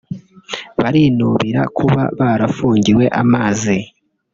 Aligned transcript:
barinubira 0.79 1.61
kuba 1.77 2.01
barafungiwe 2.19 3.05
amazi 3.21 3.77